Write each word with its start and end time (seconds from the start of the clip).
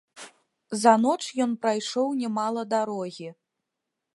За 0.83 0.93
ноч 1.03 1.17
ён 1.45 1.53
прайшоў 1.65 2.07
нямала 2.23 2.61
дарогі. 2.73 3.29